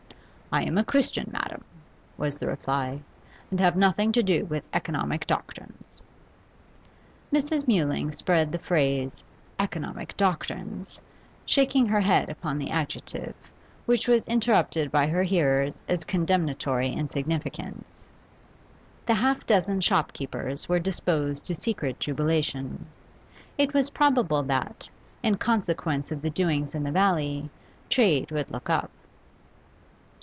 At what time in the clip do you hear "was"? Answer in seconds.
2.17-2.35, 14.09-14.27, 23.73-23.89